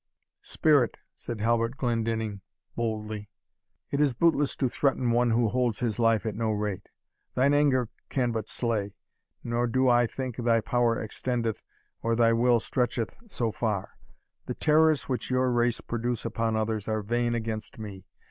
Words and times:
"Spirit," 0.41 0.97
said 1.15 1.41
Halbert 1.41 1.77
Glendinning, 1.77 2.41
boldly, 2.75 3.29
"it 3.91 4.01
is 4.01 4.15
bootless 4.15 4.55
to 4.55 4.67
threaten. 4.67 5.11
one 5.11 5.29
who 5.29 5.47
holds 5.47 5.77
his 5.77 5.99
life 5.99 6.25
at 6.25 6.33
no 6.33 6.49
rate. 6.49 6.89
Thine 7.35 7.53
anger 7.53 7.87
can 8.09 8.31
but 8.31 8.49
slay; 8.49 8.95
nor 9.43 9.67
do 9.67 9.89
I 9.89 10.07
think 10.07 10.37
thy 10.37 10.59
power 10.59 10.99
extendeth, 10.99 11.61
or 12.01 12.15
thy 12.15 12.33
will 12.33 12.59
stretcheth, 12.59 13.13
so 13.27 13.51
far. 13.51 13.99
The 14.47 14.55
terrors 14.55 15.03
which 15.03 15.29
your 15.29 15.51
race 15.51 15.81
produce 15.81 16.25
upon 16.25 16.55
others, 16.55 16.87
are 16.87 17.03
vain 17.03 17.35
against 17.35 17.77
me. 17.77 18.05